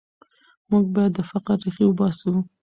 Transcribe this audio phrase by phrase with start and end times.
[0.69, 2.31] موږ باید د فقر ریښې وباسو.